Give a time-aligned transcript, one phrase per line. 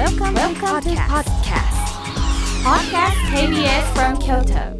[0.00, 1.76] Welcome, Welcome to podcast.
[2.64, 4.74] Podcast KBS from Kyoto.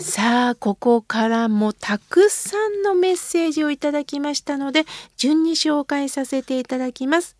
[0.00, 4.86] さあ、ここからもたくさんのメッセージをいただきましたので、
[5.16, 7.36] 順に紹介させていただきます。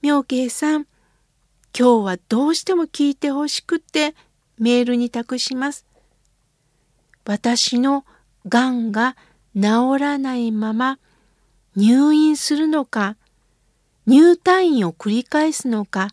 [0.00, 0.86] 妙慶さん、
[1.76, 4.14] 今日はどうしても聞いてほしくて
[4.60, 5.86] メールに託します。
[7.24, 8.04] 私の
[8.46, 9.16] がんが
[9.56, 11.00] 治らないまま
[11.74, 13.16] 入院するのか、
[14.06, 16.08] 入退院を繰り返すのか、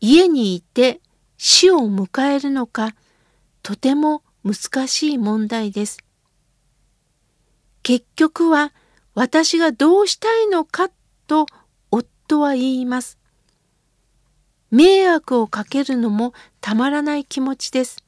[0.00, 1.00] 家にいて
[1.36, 2.94] 死を迎えるのか、
[3.62, 5.98] とても難しい問題です。
[7.82, 8.72] 結局は
[9.14, 10.90] 私がどうしたいのか
[11.26, 11.46] と
[11.90, 13.18] 夫は言います。
[14.70, 17.98] 迷惑をかけるのもたまらない気持ちです。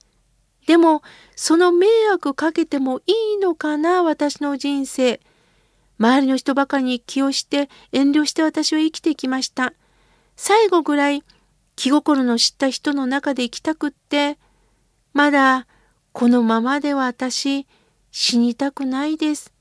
[0.66, 1.02] でも、
[1.34, 5.20] その迷惑かけてもいいのかな、私の人生。
[5.98, 9.73] 周りの人ばかりに気をして遠慮して私は生きてきました。
[10.37, 11.25] 最後ぐらい
[11.77, 14.39] 気心の知った人の中で生きたくって、
[15.12, 15.67] まだ
[16.12, 17.67] このままでは私
[18.11, 19.53] 死にたくないです。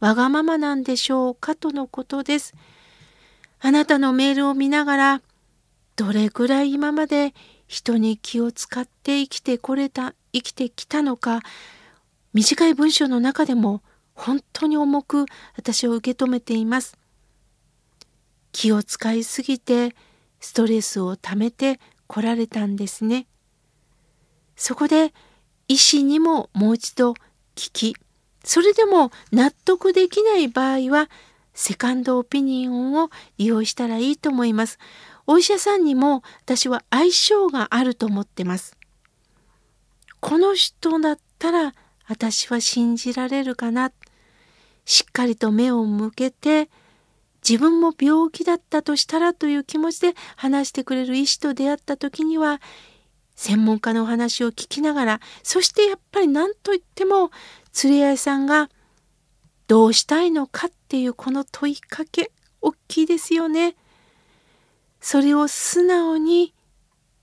[0.00, 2.54] わがままなんでしょうかとのことです。
[3.60, 5.22] あなたのメールを見ながら、
[5.96, 7.34] どれぐらい今まで
[7.68, 11.40] 人に気を使って生きてこれた生きてきたのか
[12.32, 13.82] 短い文章の中でも
[14.14, 16.96] 本当に重く私を受け止めています。
[18.52, 19.94] 気を使いすぎて
[20.40, 23.26] ストレスをためてこられたんですね。
[24.56, 25.12] そこで
[25.68, 27.12] 医師にももう一度
[27.54, 27.96] 聞き
[28.44, 31.08] それでも納得できない場合は
[31.54, 34.78] セカンドオピニオンを利用したらいいと思います。
[35.26, 38.76] お医者さんにも私は相性があると思ってます。
[40.20, 41.74] この人だったら
[42.08, 43.92] 私は信じられるかな。
[44.84, 46.68] しっかりと目を向けて
[47.48, 52.60] 自分も病気だったとしたらという気持ちで話してくれる医師と出会った時には
[53.34, 57.30] 専門家のお話を聞きながらそしてやっぱり何といっても
[57.82, 58.68] 連れ合いさんが
[59.66, 62.30] どうしたいのかっていうこの問いかけ
[62.60, 63.74] 大きいですよね。
[65.00, 66.54] それを素直に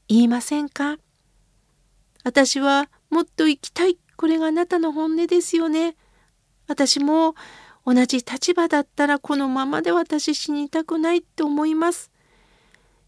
[0.08, 0.98] 言いませんか？
[2.24, 3.98] 私はもっと生きたい。
[4.18, 5.96] これがあなたの本音ですよね。
[6.70, 7.36] 私も
[7.86, 12.12] 同じ立場だったらこのままで私死にたくないって思います。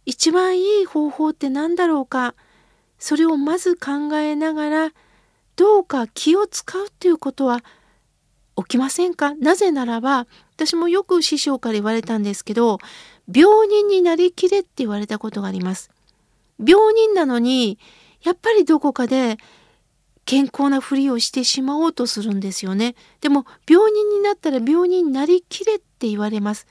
[0.06, 2.34] 一番いい方法って何だろうか。
[2.98, 4.92] それをまず考えながら
[5.56, 7.64] どうか気を使うっていうことは
[8.58, 9.36] 起きませんか？
[9.36, 12.80] なぜならば私もよく師匠から言われたんですけど
[13.32, 15.92] 病人になりきれって言われたことがあります。
[16.60, 17.78] 病人なのに
[18.24, 19.38] やっぱりどこかで
[20.26, 22.96] 健康なふりをしてしまおうとするんですよね。
[23.22, 26.68] でも病人になったら病人になりきれって言われます。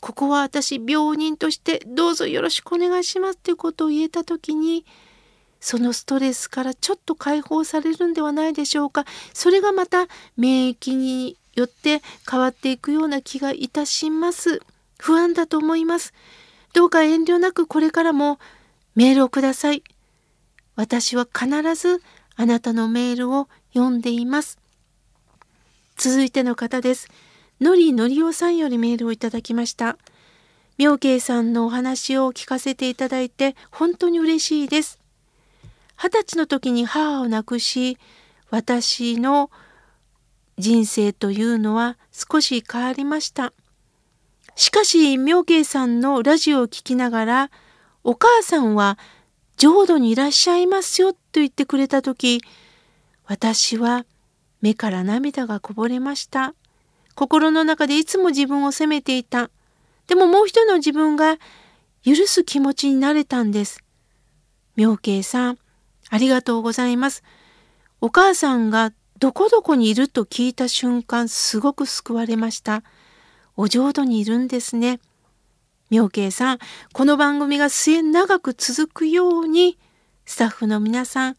[0.00, 4.84] ここは私病人としてどうぞよろしくお願いしますっていうことを言えた時に
[5.60, 9.04] そのストレスからちょっと解放されるんではないでしょうか。
[9.32, 14.60] それがまた免疫によって変わっていくような気がいたします。
[14.98, 16.12] 不安だと思います。
[16.72, 18.38] どうか遠慮なくこれからも
[18.94, 19.82] メールをください。
[20.76, 22.02] 私は必ず
[22.36, 24.58] あなたのメールを読んでいます。
[25.96, 27.08] 続いての方です。
[27.60, 29.96] のりのりおさんよりメールをいただきました。
[30.76, 34.98] 妙慶さんのお話を聞かせていただいて本当に嬉しいです。
[35.96, 37.96] 二十歳の時に母を亡くし、
[38.50, 39.50] 私の
[40.58, 43.54] 人生というのは少し変わりました。
[44.54, 47.50] しかし、妙慶さんのラジオを聞きながら、
[48.04, 48.98] お母さんは
[49.56, 52.40] 浄土にいらっしゃいますよと言ってくれた時
[53.26, 54.06] 私は
[54.62, 56.54] 目から涙がこぼれました。
[57.14, 59.50] 心の中でいつも自分を責めていた。
[60.06, 61.36] でももう一人の自分が
[62.02, 63.84] 許す気持ちになれたんです。
[64.76, 65.58] 妙慶さん
[66.08, 67.22] ありがとうございます。
[68.00, 72.82] お母さんがどこどこにいると聞いた瞬間すごく救われました。
[73.56, 75.00] お浄土にいるんですね。
[75.90, 76.58] 妙慶さん、
[76.94, 79.78] この番組が末長く続くように、
[80.26, 81.36] スタッフの皆さん、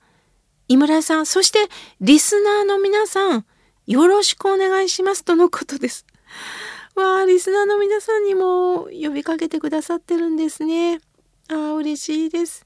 [0.70, 1.60] 井村さん、そして
[2.00, 3.46] リスナーの皆さん、
[3.86, 6.06] よろしくお願いしますとのことです。
[6.96, 11.00] わあ、リスナーの皆さんにも呼びかけてくださってるんですね。
[11.50, 12.66] ああ、嬉しいです。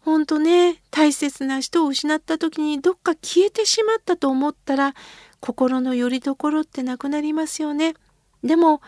[0.00, 4.94] ほんとね、大切な人を失った時にどっか消えてしまったと思ったら、
[5.40, 7.94] 心の拠り所ってなくなりますよね。
[8.42, 8.80] でも、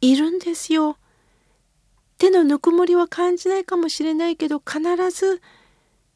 [0.00, 0.96] いるんですよ。
[2.18, 5.40] 手のぬくもりは感じないかもしれないけど必ず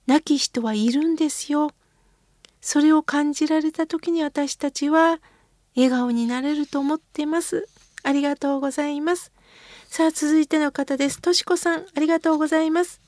[0.06, 1.70] 亡き人はいるんですよ。
[2.60, 5.18] それを感じられた時に私たちは
[5.74, 7.68] 笑顔になれると思っています。
[8.02, 9.32] ありがとうございます。
[9.88, 11.20] さあ、続いての方です。
[11.20, 13.00] としこさん、ありがとうございます。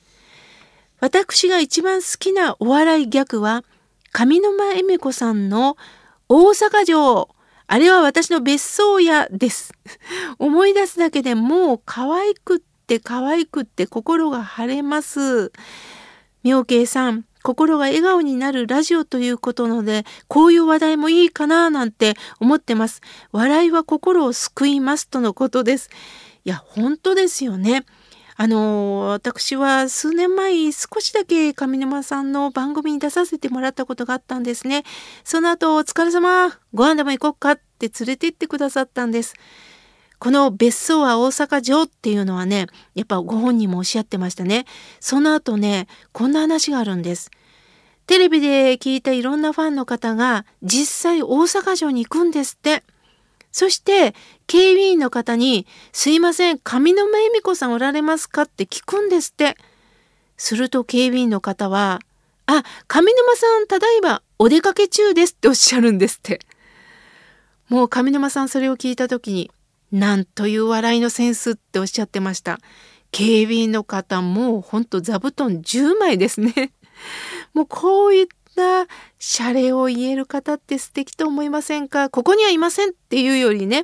[0.99, 3.63] 私が一番好きなお笑いギャグは、
[4.11, 5.77] 上沼恵美子さんの
[6.29, 7.29] 大阪城。
[7.67, 9.73] あれは私の別荘屋です。
[10.39, 15.51] 思い出すだけでもう可愛くって可愛くって心が晴れます。
[16.45, 23.01] 妙慶さん、心が笑顔になるラジオということので、こういう話題もいいかななんて思ってます。
[23.31, 25.89] 笑いは心を救いますとのことです。
[26.43, 27.83] いや、本当ですよね。
[28.37, 34.83] あの私は数年前少しだけ上沼さんの番組に出させてもらったことがあったんですね。
[35.23, 39.33] その後、お疲れ様ご飯でも行こうかって連れて行ってくださったんです。
[40.19, 44.65] この別荘は大阪城っていうのはね、やっぱご本人もおっしゃってましたね。
[44.99, 47.31] その後ね、こんな話があるんです。
[48.07, 52.83] テレビで聞いたいろんなファンの方が実際大阪城に行くんですって。
[53.51, 54.13] そして
[54.47, 59.57] 警備員の方に「すいません上沼恵美子さんおられますか?」って聞くんですって。
[60.37, 62.01] すると警備員の方は
[62.47, 66.41] 「あ上沼さんただいまお出かけ中です」っておっしゃるんですって。
[67.69, 69.49] もう上沼さんそれを聞いた時に
[69.95, 72.59] 「なんという笑いのセンス」っておっしゃってました。
[73.11, 76.73] 警備員の方もうほんと座布団10枚ですね。
[77.53, 78.87] もうこういっな
[79.19, 82.09] 謝礼を言える方って素敵と思いませんか？
[82.09, 83.83] ここにはいませんっていうよりね。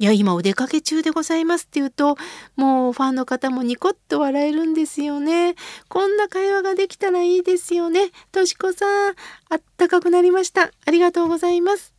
[0.00, 2.16] いや今お出かけ中でございますって言うと
[2.54, 5.56] もうファンの方もニコッと笑えるんですよね。
[5.88, 8.10] こんな会話ができたらいいですよね。
[8.30, 9.14] としこさん
[9.48, 10.70] あったかくなりました。
[10.86, 11.97] ありがとうございます。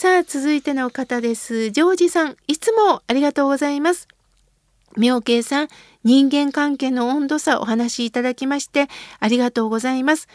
[0.00, 1.70] さあ続いての方です。
[1.72, 4.06] ジョージさんいつもありがとうございます。
[4.96, 5.68] 妙慶さん
[6.04, 8.86] 人間関係の温度差お話しいただきまして
[9.18, 10.28] ありがとうございます。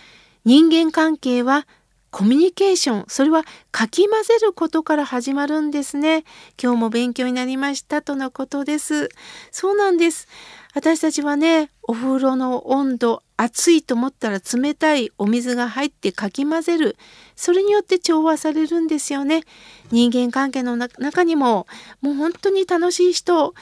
[0.44, 1.66] 人間関係は
[2.14, 6.26] コミュニケーション、それはかき混ぜることから始まるんですね。
[6.62, 9.10] 今日も勉強になりましたとのことです。
[9.50, 10.28] そうなんです。
[10.76, 16.98] 私たちはね、お風呂の温度、熱いと思ったら冷たいお水が入ってかき混ぜる。
[17.36, 19.42] それによって調和されるんですよね。
[19.90, 21.66] 人間関係の中にも、
[22.02, 23.56] もう本当に楽しい人、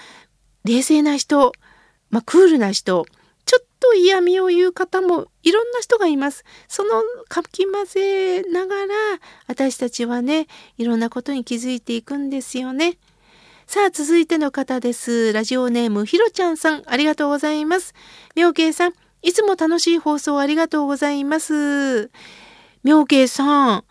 [0.66, 1.54] 冷静な人、
[2.10, 3.06] まあ、クールな人、
[3.82, 6.46] と嫌味を言う方もいろんな人がいます。
[6.68, 8.94] そのかき混ぜながら
[9.48, 10.48] 私たちはね、
[10.78, 12.98] いろんなことに気づいていくんですよね。
[13.66, 15.34] さあ、続いての方です。
[15.34, 17.94] ラジオネームひろちゃんさん、ありがとうございます。
[18.36, 18.94] 妙慶さん、
[19.24, 22.12] いつも楽しい放送ありがとうございます。
[22.84, 23.84] 妙慶さん、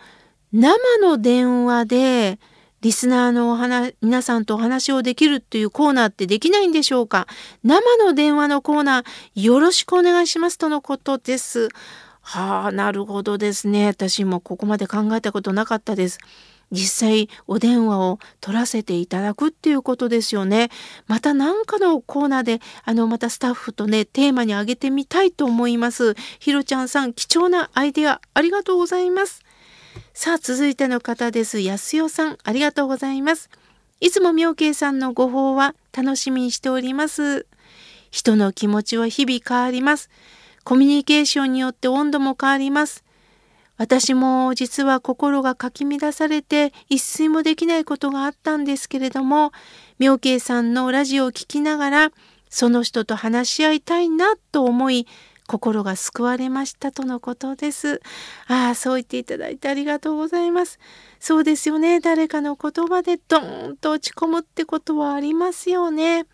[0.53, 2.39] 生の電話で
[2.81, 7.27] リスナーのお話、皆さんとお話をできるというコーナーってできないんでしょうか？
[7.63, 11.69] 生の電話のコーナー、よろしくお願いしますとのことです。
[12.23, 13.87] はあ、なるほどですね。
[13.87, 16.19] 私もここまで考えたことなかったです。
[16.73, 20.71] 実際お電話を取らせていただくっていうことですよね。
[21.07, 26.15] また何かのコーナーであのまたスタッフとねテーマに挙げてみたいと思います。
[26.39, 29.43] ひろちゃんさん貴重なアイデアありがとうございます。
[30.23, 31.61] さあ続いての方です。
[31.61, 33.49] 安代さんありがとうございます。
[34.01, 37.47] いつも妙慶さんのご報は楽しみにしております。
[38.11, 40.11] 人の気持ちは日々変わります。
[40.63, 43.03] コミュニケーションによって温度も変わります。
[43.79, 49.53] 私も実は心がかき乱されて一睡もできないことがあったんですけれども、
[49.99, 52.13] 妙慶さんのラジオを聴きながら、
[52.51, 55.07] その人と話し合いたいなと思い、
[55.51, 58.01] 心が救われましたとのことです。
[58.47, 60.79] ああ、そう言っていただいてありがとうございます。
[61.19, 61.99] そうですよね。
[61.99, 66.27] 誰かの言葉でドーンと落ち込むってことはありますよね。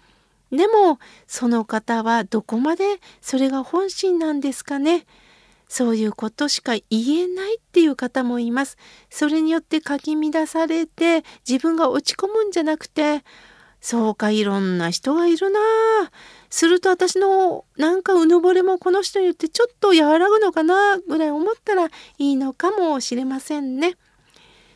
[0.53, 5.07] でも、その方はどこまでそれが本心なんですかね。
[5.67, 8.77] そういうことしか言えないっていう方もいます。
[9.09, 13.25] それによってかき乱されて自分が落ち込むんじゃなくて、
[13.81, 15.61] そうか、いろんな人がいるな
[16.57, 23.99] すると私のなんかうぬぼれもこの人によってちょっと和らぐのかなぐらい思ったらいいのかもしれませんね。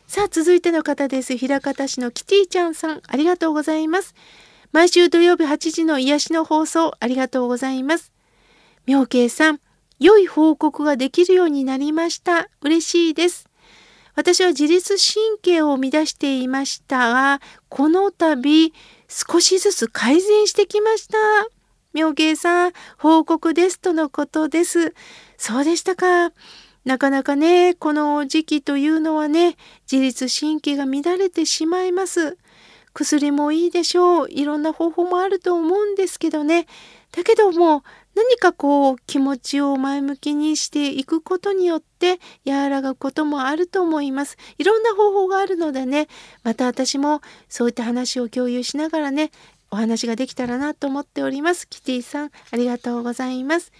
[0.05, 1.35] さあ続いての方です。
[1.35, 4.13] 枚方市のキティちゃんさんありがとうございます。
[4.71, 8.13] 毎週土曜日8時の癒しの放送ありがとうございます。
[8.85, 9.59] 妙慶さん、
[9.97, 12.47] 良い報告ができるようになりました。
[12.61, 13.49] 嬉しいです。
[14.13, 18.71] 私は自律神経を乱していましたが、この度
[19.07, 21.17] 少しずつ改善してきました。
[21.93, 24.93] 妙慶さん、報告ですとのことです。
[25.37, 26.31] そうでしたか。
[26.85, 29.57] なかなかね、この時期というのはね、
[29.91, 32.37] 自律神経が乱れてしまいます。
[32.93, 34.27] 薬もいいでしょう。
[34.29, 36.65] いろんな方法もあると思うんですけどね。
[37.11, 37.83] だけども、
[38.15, 44.37] 何かこう気持ちを前向きにしていくことによって和らぐこともあると思います。
[44.57, 46.07] いろんな方法があるのでね、
[46.43, 49.31] また私もそういった話を共有しながらね、
[49.71, 51.67] お話ができたらなと思っております。
[51.67, 53.71] キティさん、ありがとうございます。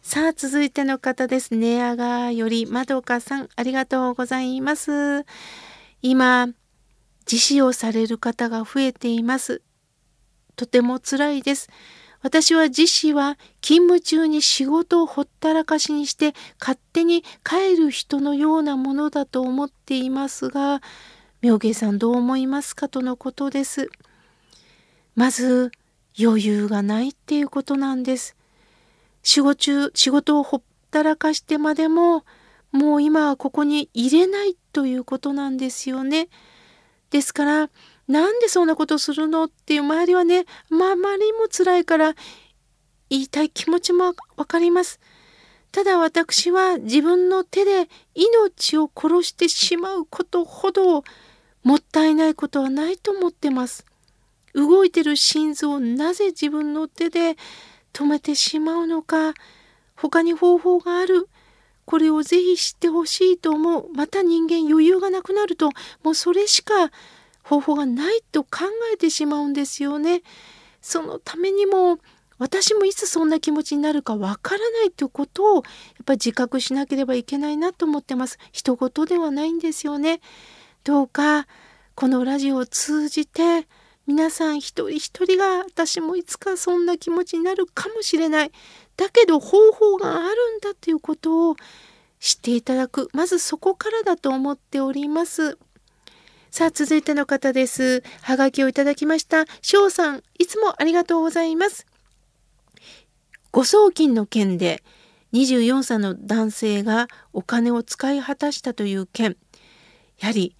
[0.00, 1.54] さあ、続いての方です。
[1.54, 5.26] 寝屋川よりまどかさん、ありがとうございます。
[6.00, 6.46] 今、
[7.30, 9.62] 自死をされる方が増えています。
[10.56, 11.68] とても辛いです。
[12.20, 20.82] 私は自死は勤務中に仕事をほったらかしにして勝手に帰る人のようなものだと思っていますが、
[21.40, 22.88] 妙慶さんどう思いますか？
[22.88, 23.90] とのことです。
[25.14, 25.70] まず
[26.18, 28.36] 余裕がないっていうことなんです。
[29.22, 32.24] 仕事中、仕事をほったらかしてまでも、
[32.72, 36.28] もう今はここに入れないということなんですよね。
[37.10, 37.70] ですから、
[38.08, 42.14] なんでそんなことするのっていう周りはね、まあ、まりにも辛いから
[43.10, 44.98] 言いたい気持ちもわかります。
[45.70, 51.02] ただ私は自分の手で命を殺してしまうことほど
[51.62, 53.86] もったいないことはないと思ってます。
[54.54, 57.36] 動いてる心臓をなぜ自分の手で
[57.92, 59.34] 止めてしまうのか
[59.96, 61.28] 他に方法がある
[61.84, 65.70] これをぜひ知ってほしいと思うまた人間余裕がなくなると
[66.02, 66.90] もうそれしか
[67.42, 68.60] 方法がないと考
[68.92, 70.22] えてしまうんですよね。
[70.80, 71.98] そのためにも
[72.38, 75.62] 私もいつそんな気持ちになるかわからないということをやっ
[76.04, 78.38] ぱり自覚しなければいけないなと思ってます。
[78.52, 80.20] 人事ではないんですよね。
[80.84, 81.46] どうか
[81.94, 83.66] このラジオを通じて
[84.12, 88.52] 皆さん一人一人が私もいつかそんな気持ちになるかもしれない。
[88.98, 90.26] だけど方法がある
[90.58, 91.56] んだということを
[92.20, 93.08] 知っていただく。
[93.14, 95.56] まずそこからだと思っております。
[96.50, 98.02] さあ、続いての方です。
[98.20, 99.46] はがきをいただきました。
[99.62, 101.86] 翔さん、いつもありがとうございます。
[103.50, 104.82] 誤送金の件で
[105.32, 109.38] 24歳の男性がお金を使い果たしたという件、
[110.18, 110.54] やはり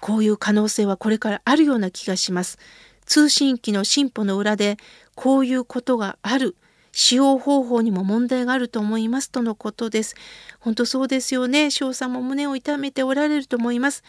[0.00, 2.58] こういう可能性はこれからあるような気がします。
[3.06, 4.76] 通信機の進歩の裏で
[5.14, 6.56] こういうことがある。
[6.96, 10.14] 使用方法にも問題があると思いますとのことです。
[10.60, 11.72] 本当そうですよね。
[11.72, 14.04] 翔さんも胸を痛めておられると思います。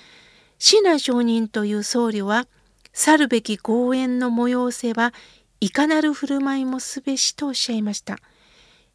[0.59, 2.47] 親鸞上人という僧侶は、
[2.93, 5.13] 去るべき豪縁の催せば、
[5.59, 8.17] いかなる振る舞いもすべしとおっしゃいました。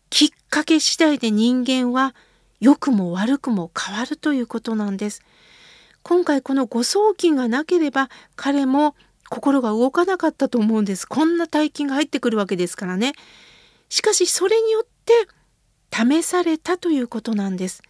[0.08, 2.14] きっかけ次第で人間は
[2.60, 5.22] 良くも悪くも変わるということなんです。
[6.02, 8.94] 今回この誤送金がなければ彼も
[9.28, 11.06] 心が動かなかったと思うんです。
[11.06, 13.12] こんな大金が入ってくるわけですからね。
[13.88, 15.12] しかしそれによって
[15.92, 17.82] 試されたということなんです。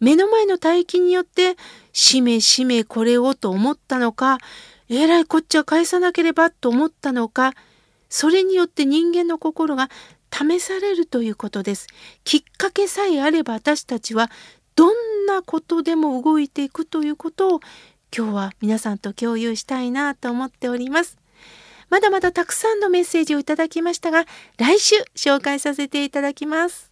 [0.00, 1.56] 目の前の大金によって
[1.92, 4.38] しめしめこれをと思ったのか
[4.88, 7.52] えらいこっちは返さなければと思ったのか
[8.08, 9.90] それによって人間の心が
[10.32, 11.86] 試されるということです。
[12.24, 14.30] きっかけさえあれば私たちは
[14.76, 17.60] どんなことでも動いていくということを
[18.16, 21.18] 今日は皆さんと共有したいなと思っております。
[21.88, 24.24] まだまだたくさんのメッセージをいただきましたが
[24.58, 26.89] 来週紹介させていただきます。